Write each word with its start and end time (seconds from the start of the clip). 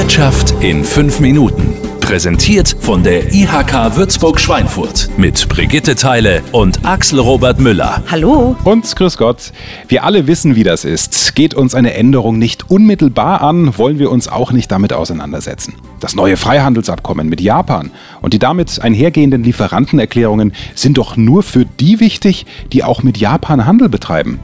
Wirtschaft 0.00 0.54
in 0.64 0.82
fünf 0.82 1.20
Minuten. 1.20 1.74
Präsentiert 2.00 2.74
von 2.80 3.02
der 3.02 3.34
IHK 3.34 3.96
Würzburg-Schweinfurt 3.96 5.10
mit 5.18 5.46
Brigitte 5.50 5.94
Teile 5.94 6.42
und 6.52 6.86
Axel 6.86 7.18
Robert 7.18 7.60
Müller. 7.60 8.02
Hallo. 8.10 8.56
Und 8.64 8.96
grüß 8.96 9.18
Gott. 9.18 9.52
Wir 9.88 10.04
alle 10.04 10.26
wissen, 10.26 10.56
wie 10.56 10.62
das 10.62 10.86
ist. 10.86 11.34
Geht 11.34 11.52
uns 11.52 11.74
eine 11.74 11.92
Änderung 11.92 12.38
nicht 12.38 12.70
unmittelbar 12.70 13.42
an, 13.42 13.76
wollen 13.76 13.98
wir 13.98 14.10
uns 14.10 14.26
auch 14.26 14.52
nicht 14.52 14.72
damit 14.72 14.94
auseinandersetzen. 14.94 15.74
Das 16.00 16.14
neue 16.14 16.38
Freihandelsabkommen 16.38 17.28
mit 17.28 17.42
Japan 17.42 17.90
und 18.22 18.32
die 18.32 18.38
damit 18.38 18.80
einhergehenden 18.80 19.44
Lieferantenerklärungen 19.44 20.54
sind 20.74 20.96
doch 20.96 21.18
nur 21.18 21.42
für 21.42 21.66
die 21.66 22.00
wichtig, 22.00 22.46
die 22.72 22.84
auch 22.84 23.02
mit 23.02 23.18
Japan 23.18 23.66
Handel 23.66 23.90
betreiben. 23.90 24.40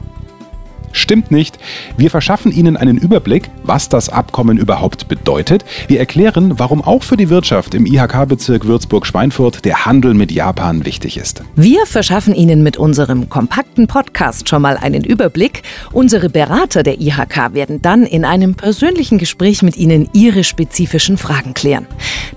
Stimmt 0.97 1.31
nicht. 1.31 1.59
Wir 1.95 2.09
verschaffen 2.09 2.51
Ihnen 2.51 2.75
einen 2.75 2.97
Überblick, 2.97 3.49
was 3.63 3.87
das 3.87 4.09
Abkommen 4.09 4.57
überhaupt 4.57 5.07
bedeutet. 5.07 5.63
Wir 5.87 5.99
erklären, 5.99 6.57
warum 6.57 6.81
auch 6.81 7.03
für 7.03 7.17
die 7.17 7.29
Wirtschaft 7.29 7.75
im 7.75 7.85
IHK-Bezirk 7.85 8.65
Würzburg-Schweinfurt 8.65 9.63
der 9.63 9.85
Handel 9.85 10.13
mit 10.13 10.31
Japan 10.31 10.85
wichtig 10.85 11.17
ist. 11.17 11.43
Wir 11.55 11.85
verschaffen 11.85 12.33
Ihnen 12.33 12.63
mit 12.63 12.77
unserem 12.77 13.29
kompakten 13.29 13.87
Podcast 13.87 14.49
schon 14.49 14.61
mal 14.61 14.77
einen 14.77 15.03
Überblick. 15.03 15.63
Unsere 15.91 16.29
Berater 16.29 16.83
der 16.83 16.99
IHK 16.99 17.53
werden 17.53 17.81
dann 17.81 18.03
in 18.03 18.25
einem 18.25 18.55
persönlichen 18.55 19.17
Gespräch 19.17 19.61
mit 19.61 19.77
Ihnen 19.77 20.09
Ihre 20.13 20.43
spezifischen 20.43 21.17
Fragen 21.17 21.53
klären. 21.53 21.87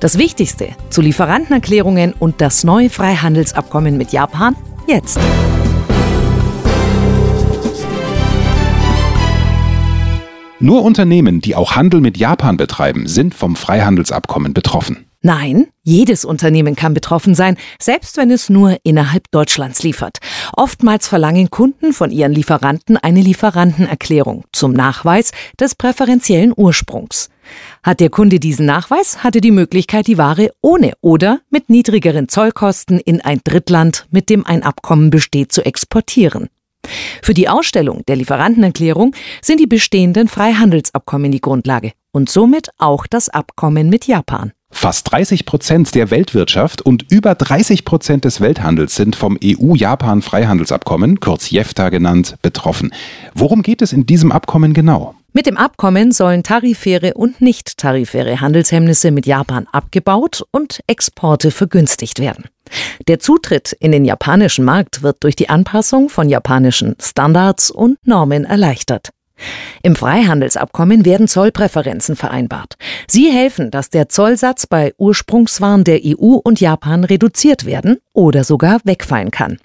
Das 0.00 0.18
Wichtigste 0.18 0.68
zu 0.90 1.00
Lieferantenerklärungen 1.00 2.12
und 2.18 2.40
das 2.40 2.64
neue 2.64 2.90
Freihandelsabkommen 2.90 3.96
mit 3.96 4.12
Japan 4.12 4.54
jetzt. 4.86 5.18
Nur 10.62 10.82
Unternehmen, 10.82 11.40
die 11.40 11.56
auch 11.56 11.74
Handel 11.74 12.02
mit 12.02 12.18
Japan 12.18 12.58
betreiben, 12.58 13.06
sind 13.06 13.34
vom 13.34 13.56
Freihandelsabkommen 13.56 14.52
betroffen. 14.52 15.06
Nein, 15.22 15.68
jedes 15.82 16.26
Unternehmen 16.26 16.76
kann 16.76 16.92
betroffen 16.92 17.34
sein, 17.34 17.56
selbst 17.78 18.18
wenn 18.18 18.30
es 18.30 18.50
nur 18.50 18.76
innerhalb 18.82 19.30
Deutschlands 19.30 19.82
liefert. 19.82 20.18
Oftmals 20.54 21.08
verlangen 21.08 21.48
Kunden 21.48 21.94
von 21.94 22.10
ihren 22.10 22.32
Lieferanten 22.32 22.98
eine 22.98 23.22
Lieferantenerklärung 23.22 24.44
zum 24.52 24.72
Nachweis 24.72 25.32
des 25.58 25.74
präferentiellen 25.74 26.52
Ursprungs. 26.54 27.30
Hat 27.82 28.00
der 28.00 28.10
Kunde 28.10 28.38
diesen 28.38 28.66
Nachweis, 28.66 29.24
hat 29.24 29.34
er 29.34 29.40
die 29.40 29.50
Möglichkeit, 29.50 30.06
die 30.06 30.18
Ware 30.18 30.50
ohne 30.60 30.92
oder 31.00 31.40
mit 31.48 31.70
niedrigeren 31.70 32.28
Zollkosten 32.28 32.98
in 32.98 33.22
ein 33.22 33.40
Drittland, 33.44 34.06
mit 34.10 34.28
dem 34.28 34.46
ein 34.46 34.62
Abkommen 34.62 35.08
besteht, 35.08 35.52
zu 35.52 35.64
exportieren. 35.64 36.48
Für 37.22 37.34
die 37.34 37.48
Ausstellung 37.48 38.02
der 38.08 38.16
Lieferantenerklärung 38.16 39.14
sind 39.42 39.60
die 39.60 39.66
bestehenden 39.66 40.28
Freihandelsabkommen 40.28 41.30
die 41.30 41.40
Grundlage 41.40 41.92
und 42.12 42.28
somit 42.28 42.70
auch 42.78 43.06
das 43.06 43.28
Abkommen 43.28 43.88
mit 43.88 44.06
Japan. 44.06 44.52
Fast 44.72 45.10
30 45.10 45.46
Prozent 45.46 45.94
der 45.94 46.10
Weltwirtschaft 46.10 46.80
und 46.80 47.10
über 47.10 47.34
30 47.34 47.84
Prozent 47.84 48.24
des 48.24 48.40
Welthandels 48.40 48.94
sind 48.94 49.16
vom 49.16 49.36
EU-Japan-Freihandelsabkommen, 49.42 51.18
kurz 51.18 51.50
JEFTA 51.50 51.88
genannt, 51.88 52.36
betroffen. 52.40 52.92
Worum 53.34 53.62
geht 53.62 53.82
es 53.82 53.92
in 53.92 54.06
diesem 54.06 54.30
Abkommen 54.30 54.72
genau? 54.72 55.14
Mit 55.32 55.46
dem 55.46 55.56
Abkommen 55.56 56.12
sollen 56.12 56.42
tarifäre 56.42 57.14
und 57.14 57.40
nicht 57.40 57.78
tarifäre 57.78 58.40
Handelshemmnisse 58.40 59.10
mit 59.10 59.26
Japan 59.26 59.66
abgebaut 59.70 60.44
und 60.50 60.80
Exporte 60.86 61.50
vergünstigt 61.50 62.18
werden. 62.18 62.44
Der 63.08 63.18
Zutritt 63.18 63.72
in 63.80 63.92
den 63.92 64.04
japanischen 64.04 64.64
Markt 64.64 65.02
wird 65.02 65.22
durch 65.24 65.36
die 65.36 65.48
Anpassung 65.48 66.08
von 66.08 66.28
japanischen 66.28 66.96
Standards 67.00 67.70
und 67.70 67.98
Normen 68.06 68.44
erleichtert. 68.44 69.10
Im 69.82 69.96
Freihandelsabkommen 69.96 71.04
werden 71.04 71.28
Zollpräferenzen 71.28 72.16
vereinbart. 72.16 72.74
Sie 73.08 73.30
helfen, 73.30 73.70
dass 73.70 73.90
der 73.90 74.08
Zollsatz 74.08 74.66
bei 74.66 74.92
Ursprungswaren 74.98 75.84
der 75.84 76.00
EU 76.04 76.34
und 76.34 76.60
Japan 76.60 77.04
reduziert 77.04 77.64
werden 77.64 77.98
oder 78.12 78.44
sogar 78.44 78.80
wegfallen 78.84 79.30
kann. 79.30 79.58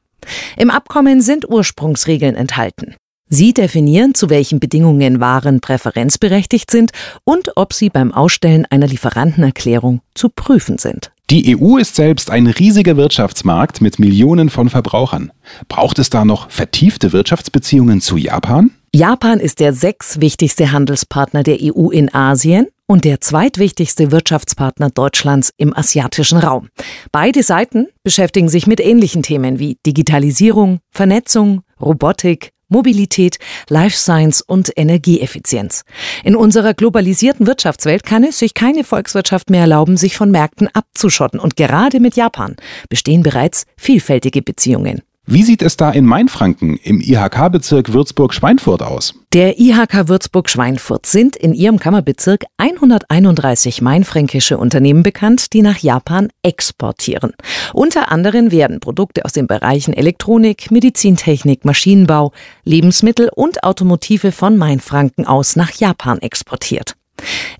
Im 0.58 0.70
Abkommen 0.70 1.22
sind 1.22 1.48
Ursprungsregeln 1.50 2.36
enthalten. 2.36 2.96
Sie 3.28 3.54
definieren, 3.54 4.14
zu 4.14 4.30
welchen 4.30 4.60
Bedingungen 4.60 5.20
Waren 5.20 5.60
präferenzberechtigt 5.60 6.70
sind 6.70 6.92
und 7.24 7.58
ob 7.58 7.74
sie 7.74 7.90
beim 7.90 8.14
Ausstellen 8.14 8.66
einer 8.70 8.88
Lieferantenerklärung 8.88 10.02
zu 10.14 10.30
prüfen 10.30 10.78
sind. 10.78 11.12
Die 11.32 11.58
EU 11.58 11.78
ist 11.78 11.96
selbst 11.96 12.30
ein 12.30 12.46
riesiger 12.46 12.98
Wirtschaftsmarkt 12.98 13.82
mit 13.82 13.98
Millionen 13.98 14.52
von 14.52 14.70
Verbrauchern. 14.70 15.32
Braucht 15.68 15.98
es 15.98 16.12
da 16.12 16.24
noch 16.24 16.52
vertiefte 16.52 17.14
Wirtschaftsbeziehungen 17.14 18.00
zu 18.00 18.18
Japan? 18.18 18.70
Japan 18.94 19.40
ist 19.40 19.60
der 19.60 19.74
sechs 19.74 20.22
wichtigste 20.22 20.72
Handelspartner 20.72 21.42
der 21.42 21.58
EU 21.62 21.90
in 21.90 22.14
Asien 22.14 22.68
und 22.86 23.06
der 23.06 23.22
zweitwichtigste 23.22 24.12
Wirtschaftspartner 24.12 24.92
Deutschlands 24.92 25.52
im 25.58 25.76
asiatischen 25.76 26.38
Raum. 26.38 26.70
Beide 27.12 27.42
Seiten 27.42 27.88
beschäftigen 28.04 28.48
sich 28.48 28.68
mit 28.68 28.80
ähnlichen 28.80 29.24
Themen 29.24 29.58
wie 29.58 29.80
Digitalisierung, 29.84 30.80
Vernetzung, 30.92 31.64
Robotik, 31.82 32.52
Mobilität, 32.76 33.38
Life 33.70 33.96
Science 33.96 34.42
und 34.42 34.70
Energieeffizienz. 34.76 35.86
In 36.26 36.36
unserer 36.36 36.74
globalisierten 36.74 37.48
Wirtschaftswelt 37.48 38.04
kann 38.04 38.26
es 38.26 38.38
sich 38.38 38.54
keine 38.54 38.84
Volkswirtschaft 38.84 39.50
mehr 39.50 39.62
erlauben, 39.62 39.96
sich 39.96 40.18
von 40.18 40.30
Märkten 40.30 40.68
abzuschotten. 40.74 41.40
Und 41.40 41.56
gerade 41.56 42.02
mit 42.02 42.18
Japan 42.18 42.58
bestehen 42.90 43.24
bereits 43.24 43.66
vielfältige 43.78 44.42
Beziehungen. 44.42 45.04
Wie 45.28 45.42
sieht 45.42 45.64
es 45.64 45.76
da 45.76 45.90
in 45.90 46.06
Mainfranken 46.06 46.78
im 46.84 47.02
IHK-Bezirk 47.02 47.92
Würzburg-Schweinfurt 47.92 48.84
aus? 48.84 49.16
Der 49.34 49.60
IHK 49.60 50.08
Würzburg-Schweinfurt 50.08 51.08
sind 51.08 51.36
in 51.36 51.56
ihrem 51.56 51.80
Kammerbezirk 51.80 52.44
131 52.58 53.82
mainfränkische 53.82 54.60
Unternehmen 54.60 55.02
bekannt, 55.02 55.54
die 55.54 55.64
nach 55.64 55.80
Japan 55.80 56.30
exportieren. 56.44 57.34
Unter 57.74 58.12
anderem 58.12 58.52
werden 58.52 58.80
Produkte 58.80 59.26
aus 59.26 59.34
den 59.34 59.48
Bereichen 59.48 59.96
Elektronik, 59.96 60.70
Medizintechnik, 60.70 61.66
Maschinenbau, 61.66 62.32
Lebensmittel 62.64 63.32
und 63.34 63.64
Automotive 63.64 64.32
von 64.32 64.58
Mainfranken 64.58 65.26
aus 65.26 65.56
nach 65.56 65.72
Japan 65.72 66.20
exportiert. 66.20 66.96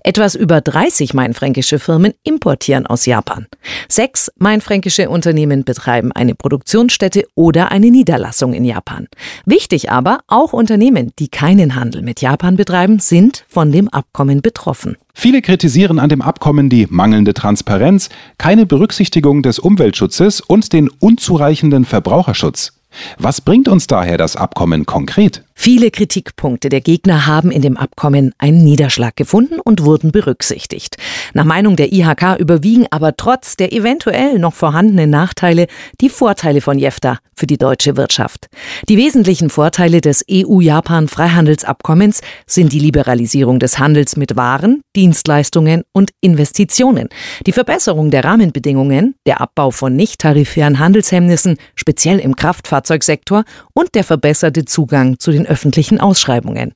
Etwas 0.02 0.34
über 0.34 0.60
30 0.60 1.14
mainfränkische 1.14 1.78
Firmen 1.78 2.12
importieren 2.22 2.86
aus 2.86 3.06
Japan. 3.06 3.46
Sechs 3.88 4.30
mainfränkische 4.38 5.08
Unternehmen 5.10 5.64
betreiben 5.64 6.12
eine 6.12 6.34
Produktionsstätte 6.34 7.24
oder 7.34 7.72
eine 7.72 7.90
Niederlassung 7.90 8.52
in 8.52 8.64
Japan. 8.64 9.08
Wichtig 9.46 9.90
aber, 9.90 10.20
auch 10.28 10.52
Unternehmen, 10.52 11.12
die 11.18 11.28
keinen 11.28 11.74
Handel 11.74 12.02
mit 12.02 12.20
Japan 12.20 12.56
betreiben, 12.56 13.00
sind 13.00 13.44
von 13.48 13.72
dem 13.72 13.88
Abkommen 13.88 14.42
betroffen. 14.42 14.96
Viele 15.12 15.42
kritisieren 15.42 15.98
an 15.98 16.10
dem 16.10 16.22
Abkommen 16.22 16.68
die 16.68 16.86
mangelnde 16.88 17.34
Transparenz, 17.34 18.10
keine 18.38 18.66
Berücksichtigung 18.66 19.42
des 19.42 19.58
Umweltschutzes 19.58 20.40
und 20.40 20.72
den 20.72 20.88
unzureichenden 20.88 21.84
Verbraucherschutz. 21.84 22.74
Was 23.18 23.40
bringt 23.40 23.66
uns 23.66 23.86
daher 23.86 24.18
das 24.18 24.36
Abkommen 24.36 24.86
konkret? 24.86 25.42
Viele 25.58 25.90
Kritikpunkte 25.90 26.68
der 26.68 26.82
Gegner 26.82 27.26
haben 27.26 27.50
in 27.50 27.62
dem 27.62 27.78
Abkommen 27.78 28.32
einen 28.36 28.62
Niederschlag 28.62 29.16
gefunden 29.16 29.58
und 29.58 29.82
wurden 29.84 30.12
berücksichtigt. 30.12 30.96
Nach 31.32 31.46
Meinung 31.46 31.76
der 31.76 31.92
IHK 31.92 32.36
überwiegen 32.38 32.86
aber 32.90 33.16
trotz 33.16 33.56
der 33.56 33.72
eventuell 33.72 34.38
noch 34.38 34.52
vorhandenen 34.52 35.08
Nachteile 35.08 35.66
die 36.00 36.10
Vorteile 36.10 36.60
von 36.60 36.78
JEFTA 36.78 37.18
für 37.34 37.46
die 37.46 37.56
deutsche 37.56 37.96
Wirtschaft. 37.96 38.48
Die 38.88 38.98
wesentlichen 38.98 39.48
Vorteile 39.48 40.02
des 40.02 40.24
EU-Japan-Freihandelsabkommens 40.30 42.20
sind 42.46 42.72
die 42.72 42.78
Liberalisierung 42.78 43.58
des 43.58 43.78
Handels 43.78 44.16
mit 44.16 44.36
Waren, 44.36 44.82
Dienstleistungen 44.94 45.84
und 45.92 46.10
Investitionen, 46.20 47.08
die 47.46 47.52
Verbesserung 47.52 48.10
der 48.10 48.24
Rahmenbedingungen, 48.24 49.14
der 49.26 49.40
Abbau 49.40 49.70
von 49.70 49.96
nicht-tarifären 49.96 50.78
Handelshemmnissen, 50.78 51.56
speziell 51.74 52.18
im 52.18 52.36
Kraftfahrzeugsektor 52.36 53.44
und 53.72 53.94
der 53.94 54.04
verbesserte 54.04 54.66
Zugang 54.66 55.18
zu 55.18 55.32
den 55.32 55.45
öffentlichen 55.46 56.00
Ausschreibungen. 56.00 56.74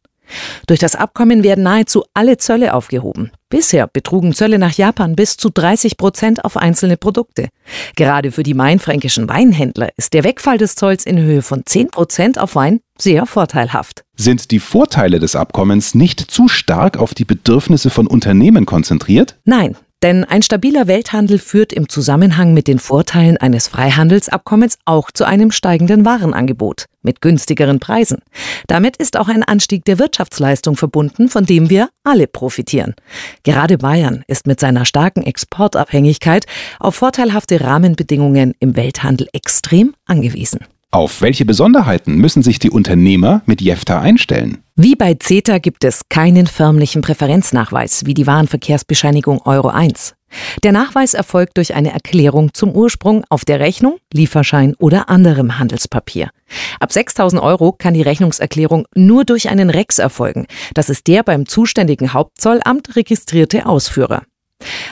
Durch 0.66 0.80
das 0.80 0.94
Abkommen 0.94 1.42
werden 1.42 1.64
nahezu 1.64 2.04
alle 2.14 2.36
Zölle 2.38 2.74
aufgehoben. 2.74 3.30
Bisher 3.48 3.86
betrugen 3.86 4.32
Zölle 4.32 4.58
nach 4.58 4.72
Japan 4.72 5.16
bis 5.16 5.36
zu 5.36 5.50
30 5.50 5.96
Prozent 5.96 6.44
auf 6.44 6.56
einzelne 6.56 6.96
Produkte. 6.96 7.48
Gerade 7.96 8.30
für 8.30 8.42
die 8.42 8.54
mainfränkischen 8.54 9.28
Weinhändler 9.28 9.88
ist 9.96 10.12
der 10.12 10.24
Wegfall 10.24 10.58
des 10.58 10.76
Zolls 10.76 11.04
in 11.04 11.18
Höhe 11.18 11.42
von 11.42 11.62
10 11.66 11.88
Prozent 11.88 12.38
auf 12.38 12.54
Wein 12.54 12.80
sehr 12.98 13.26
vorteilhaft. 13.26 14.04
Sind 14.16 14.50
die 14.50 14.60
Vorteile 14.60 15.18
des 15.18 15.34
Abkommens 15.34 15.94
nicht 15.94 16.20
zu 16.20 16.48
stark 16.48 16.96
auf 16.98 17.14
die 17.14 17.24
Bedürfnisse 17.24 17.90
von 17.90 18.06
Unternehmen 18.06 18.66
konzentriert? 18.66 19.36
Nein, 19.44 19.76
denn 20.02 20.24
ein 20.24 20.42
stabiler 20.42 20.86
Welthandel 20.86 21.38
führt 21.38 21.72
im 21.72 21.88
Zusammenhang 21.88 22.54
mit 22.54 22.68
den 22.68 22.78
Vorteilen 22.78 23.36
eines 23.36 23.68
Freihandelsabkommens 23.68 24.78
auch 24.84 25.10
zu 25.10 25.24
einem 25.24 25.50
steigenden 25.50 26.04
Warenangebot 26.04 26.86
mit 27.02 27.20
günstigeren 27.20 27.80
Preisen. 27.80 28.18
Damit 28.66 28.96
ist 28.96 29.16
auch 29.16 29.28
ein 29.28 29.42
Anstieg 29.42 29.84
der 29.84 29.98
Wirtschaftsleistung 29.98 30.76
verbunden, 30.76 31.28
von 31.28 31.46
dem 31.46 31.70
wir 31.70 31.88
alle 32.04 32.26
profitieren. 32.26 32.94
Gerade 33.42 33.78
Bayern 33.78 34.22
ist 34.26 34.46
mit 34.46 34.60
seiner 34.60 34.84
starken 34.84 35.22
Exportabhängigkeit 35.22 36.46
auf 36.78 36.96
vorteilhafte 36.96 37.60
Rahmenbedingungen 37.60 38.54
im 38.60 38.76
Welthandel 38.76 39.28
extrem 39.32 39.94
angewiesen. 40.06 40.60
Auf 40.92 41.22
welche 41.22 41.44
Besonderheiten 41.44 42.16
müssen 42.16 42.42
sich 42.42 42.58
die 42.58 42.70
Unternehmer 42.70 43.42
mit 43.46 43.62
JEFTA 43.62 44.00
einstellen? 44.00 44.58
Wie 44.74 44.96
bei 44.96 45.14
CETA 45.14 45.58
gibt 45.58 45.84
es 45.84 46.08
keinen 46.08 46.48
förmlichen 46.48 47.00
Präferenznachweis 47.00 48.06
wie 48.06 48.14
die 48.14 48.26
Warenverkehrsbescheinigung 48.26 49.40
Euro 49.42 49.68
1. 49.68 50.14
Der 50.62 50.72
Nachweis 50.72 51.14
erfolgt 51.14 51.56
durch 51.56 51.74
eine 51.74 51.92
Erklärung 51.92 52.54
zum 52.54 52.72
Ursprung 52.72 53.24
auf 53.28 53.44
der 53.44 53.60
Rechnung, 53.60 53.98
Lieferschein 54.12 54.74
oder 54.78 55.08
anderem 55.08 55.58
Handelspapier. 55.58 56.30
Ab 56.78 56.92
6000 56.92 57.42
Euro 57.42 57.72
kann 57.72 57.94
die 57.94 58.02
Rechnungserklärung 58.02 58.86
nur 58.94 59.24
durch 59.24 59.48
einen 59.48 59.70
REX 59.70 59.98
erfolgen. 59.98 60.46
Das 60.74 60.90
ist 60.90 61.06
der 61.06 61.22
beim 61.22 61.46
zuständigen 61.46 62.12
Hauptzollamt 62.12 62.96
registrierte 62.96 63.66
Ausführer. 63.66 64.22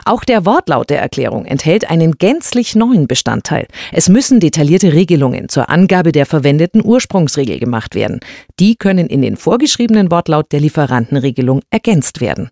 Auch 0.05 0.25
der 0.25 0.47
Wortlaut 0.47 0.91
der 0.91 1.01
Erklärung 1.01 1.45
enthält 1.45 1.91
einen 1.91 2.13
gänzlich 2.13 2.75
neuen 2.75 3.07
Bestandteil. 3.07 3.67
Es 3.93 4.09
müssen 4.09 4.41
detaillierte 4.41 4.93
Regelungen 4.93 5.49
zur 5.49 5.69
Angabe 5.69 6.13
der 6.13 6.27
verwendeten 6.27 6.83
Ursprungsregel 6.85 7.59
gemacht 7.59 7.95
werden. 7.95 8.21
Die 8.59 8.77
können 8.77 9.09
in 9.09 9.23
den 9.23 9.37
vorgeschriebenen 9.37 10.11
Wortlaut 10.11 10.53
der 10.53 10.61
Lieferantenregelung 10.61 11.61
ergänzt 11.71 12.21
werden. 12.21 12.51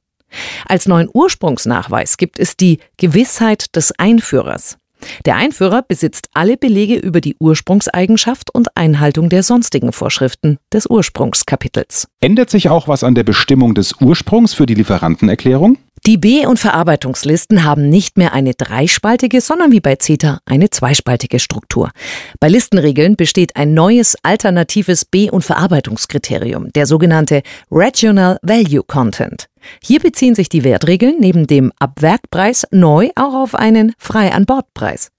Als 0.66 0.86
neuen 0.86 1.08
Ursprungsnachweis 1.12 2.16
gibt 2.16 2.38
es 2.38 2.56
die 2.56 2.78
Gewissheit 2.96 3.74
des 3.76 3.92
Einführers. 3.98 4.78
Der 5.24 5.36
Einführer 5.36 5.82
besitzt 5.82 6.28
alle 6.34 6.56
Belege 6.56 6.96
über 6.96 7.20
die 7.20 7.36
Ursprungseigenschaft 7.38 8.54
und 8.54 8.76
Einhaltung 8.76 9.28
der 9.28 9.42
sonstigen 9.42 9.92
Vorschriften 9.92 10.58
des 10.72 10.86
Ursprungskapitels. 10.86 12.08
Ändert 12.20 12.50
sich 12.50 12.68
auch 12.68 12.88
was 12.88 13.04
an 13.04 13.14
der 13.14 13.24
Bestimmung 13.24 13.74
des 13.74 13.94
Ursprungs 14.00 14.54
für 14.54 14.66
die 14.66 14.74
Lieferantenerklärung? 14.74 15.78
Die 16.06 16.18
B- 16.18 16.46
und 16.46 16.60
Verarbeitungslisten 16.60 17.64
haben 17.64 17.88
nicht 17.88 18.16
mehr 18.16 18.32
eine 18.32 18.54
dreispaltige, 18.54 19.40
sondern 19.40 19.72
wie 19.72 19.80
bei 19.80 19.96
CETA 19.96 20.40
eine 20.44 20.70
zweispaltige 20.70 21.40
Struktur. 21.40 21.90
Bei 22.38 22.48
Listenregeln 22.48 23.16
besteht 23.16 23.56
ein 23.56 23.74
neues 23.74 24.16
alternatives 24.22 25.04
B- 25.04 25.30
und 25.30 25.42
Verarbeitungskriterium, 25.42 26.72
der 26.72 26.86
sogenannte 26.86 27.42
Regional 27.72 28.38
Value 28.42 28.84
Content. 28.86 29.48
Hier 29.82 30.00
beziehen 30.00 30.34
sich 30.34 30.48
die 30.48 30.64
Wertregeln 30.64 31.16
neben 31.18 31.46
dem 31.46 31.72
Abwerkpreis 31.78 32.66
neu 32.70 33.10
auch 33.14 33.34
auf 33.34 33.54
einen 33.54 33.92
Frei-an-Bord-Preis. 33.98 35.10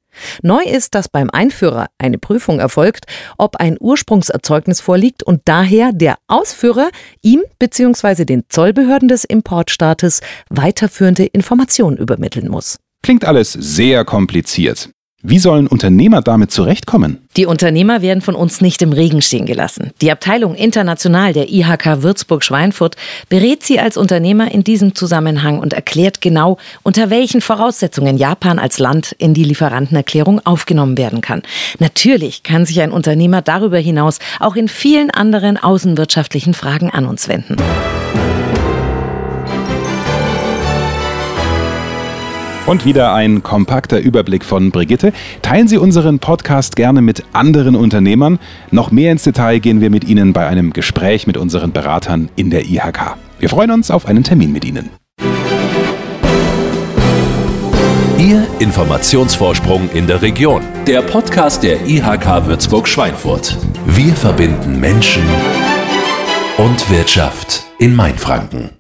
Neu 0.41 0.63
ist, 0.63 0.95
dass 0.95 1.09
beim 1.09 1.29
Einführer 1.29 1.87
eine 1.97 2.17
Prüfung 2.17 2.59
erfolgt, 2.59 3.05
ob 3.37 3.57
ein 3.57 3.77
Ursprungserzeugnis 3.79 4.81
vorliegt 4.81 5.23
und 5.23 5.41
daher 5.45 5.91
der 5.93 6.17
Ausführer 6.27 6.89
ihm 7.21 7.43
bzw. 7.59 8.25
den 8.25 8.43
Zollbehörden 8.49 9.07
des 9.07 9.23
Importstaates 9.23 10.21
weiterführende 10.49 11.25
Informationen 11.25 11.97
übermitteln 11.97 12.49
muss. 12.49 12.77
Klingt 13.03 13.25
alles 13.25 13.53
sehr 13.53 14.05
kompliziert. 14.05 14.89
Wie 15.23 15.39
sollen 15.39 15.65
Unternehmer 15.65 16.21
damit 16.21 16.51
zurechtkommen? 16.51 17.27
Die 17.37 17.47
Unternehmer 17.47 18.03
werden 18.03 18.21
von 18.21 18.35
uns 18.35 18.61
nicht 18.61 18.83
im 18.83 18.93
Regen 18.93 19.23
stehen 19.23 19.47
gelassen. 19.47 19.89
Die 19.99 20.11
Abteilung 20.11 20.53
International 20.53 21.33
der 21.33 21.49
IHK 21.49 22.03
Würzburg-Schweinfurt 22.03 22.95
berät 23.27 23.63
sie 23.63 23.79
als 23.79 23.97
Unternehmer 23.97 24.51
in 24.51 24.63
diesem 24.63 24.93
Zusammenhang 24.93 25.57
und 25.57 25.73
erklärt 25.73 26.21
genau, 26.21 26.59
unter 26.83 27.09
welchen 27.09 27.41
Voraussetzungen 27.41 28.17
Japan 28.17 28.59
als 28.59 28.77
Land 28.77 29.15
in 29.17 29.33
die 29.33 29.43
Lieferantenerklärung 29.43 30.45
aufgenommen 30.45 30.99
werden 30.99 31.21
kann. 31.21 31.41
Natürlich 31.79 32.43
kann 32.43 32.67
sich 32.67 32.79
ein 32.79 32.91
Unternehmer 32.91 33.41
darüber 33.41 33.79
hinaus 33.79 34.19
auch 34.39 34.55
in 34.55 34.67
vielen 34.67 35.09
anderen 35.09 35.57
außenwirtschaftlichen 35.57 36.53
Fragen 36.53 36.91
an 36.91 37.07
uns 37.07 37.27
wenden. 37.27 37.57
Und 42.67 42.83
wieder 42.83 43.13
ein 43.13 43.43
kompakter 43.43 43.97
Überblick 43.97 44.43
von 44.43 44.71
Brigitte. 44.71 45.13
Teilen 45.41 45.69
Sie 45.69 45.77
unseren 45.77 46.19
Podcast 46.19 46.75
gerne 46.75 47.01
mit 47.01 47.23
anderen 47.31 47.77
Unternehmern. 47.77 48.39
Noch 48.71 48.91
mehr 48.91 49.13
ins 49.13 49.23
Detail 49.23 49.59
gehen 49.59 49.79
wir 49.79 49.89
mit 49.89 50.03
Ihnen 50.03 50.33
bei 50.33 50.45
einem 50.45 50.73
Gespräch 50.73 51.27
mit 51.27 51.37
unseren 51.37 51.71
Beratern 51.71 52.27
in 52.35 52.49
der 52.49 52.65
IHK. 52.65 53.15
Wir 53.39 53.47
freuen 53.47 53.71
uns 53.71 53.89
auf 53.89 54.05
einen 54.05 54.25
Termin 54.25 54.51
mit 54.51 54.65
Ihnen. 54.65 54.89
Ihr 58.19 58.45
Informationsvorsprung 58.59 59.89
in 59.93 60.05
der 60.05 60.21
Region. 60.21 60.61
Der 60.85 61.01
Podcast 61.03 61.63
der 61.63 61.87
IHK 61.87 62.47
Würzburg-Schweinfurt. 62.47 63.55
Wir 63.85 64.13
verbinden 64.13 64.81
Menschen 64.81 65.23
und 66.57 66.89
Wirtschaft 66.91 67.63
in 67.79 67.95
Mainfranken. 67.95 68.76